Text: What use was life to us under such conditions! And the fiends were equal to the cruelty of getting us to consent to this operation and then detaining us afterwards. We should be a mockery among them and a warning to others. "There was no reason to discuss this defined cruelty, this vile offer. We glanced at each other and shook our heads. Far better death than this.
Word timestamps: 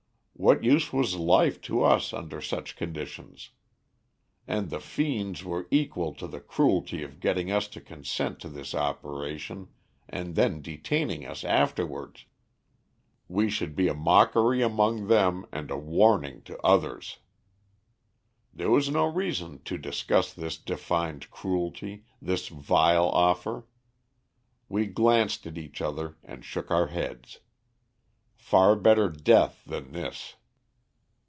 What 0.33 0.63
use 0.63 0.91
was 0.91 1.17
life 1.17 1.61
to 1.69 1.83
us 1.83 2.13
under 2.13 2.41
such 2.41 2.75
conditions! 2.75 3.51
And 4.47 4.71
the 4.71 4.79
fiends 4.79 5.43
were 5.43 5.67
equal 5.69 6.15
to 6.15 6.25
the 6.27 6.39
cruelty 6.39 7.03
of 7.03 7.19
getting 7.19 7.51
us 7.51 7.67
to 7.67 7.79
consent 7.79 8.39
to 8.39 8.49
this 8.49 8.73
operation 8.73 9.67
and 10.09 10.33
then 10.33 10.63
detaining 10.63 11.27
us 11.27 11.43
afterwards. 11.43 12.25
We 13.27 13.51
should 13.51 13.75
be 13.75 13.87
a 13.87 13.93
mockery 13.93 14.63
among 14.63 15.09
them 15.09 15.45
and 15.51 15.69
a 15.69 15.77
warning 15.77 16.41
to 16.45 16.57
others. 16.63 17.19
"There 18.51 18.71
was 18.71 18.89
no 18.89 19.05
reason 19.05 19.61
to 19.65 19.77
discuss 19.77 20.33
this 20.33 20.57
defined 20.57 21.29
cruelty, 21.29 22.05
this 22.19 22.47
vile 22.47 23.09
offer. 23.09 23.67
We 24.67 24.87
glanced 24.87 25.45
at 25.45 25.59
each 25.59 25.83
other 25.83 26.17
and 26.23 26.43
shook 26.43 26.71
our 26.71 26.87
heads. 26.87 27.41
Far 28.43 28.75
better 28.75 29.07
death 29.07 29.63
than 29.67 29.91
this. 29.91 30.35